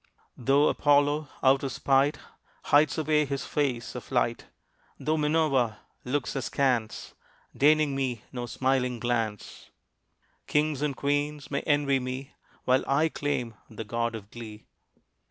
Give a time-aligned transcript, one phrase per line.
[0.35, 2.17] Though Apollo, out of spite,
[2.63, 4.47] Hides away his face of light.
[4.97, 7.13] Though Minerva looks askance,
[7.55, 9.69] Deigning me no smiling glance,
[10.47, 12.33] Kings and queens may envy me
[12.65, 14.65] While I claim the god of glee.